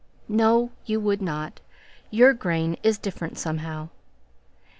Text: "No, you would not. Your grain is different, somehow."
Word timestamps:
"No, 0.27 0.71
you 0.87 0.99
would 0.99 1.21
not. 1.21 1.59
Your 2.09 2.33
grain 2.33 2.75
is 2.81 2.97
different, 2.97 3.37
somehow." 3.37 3.89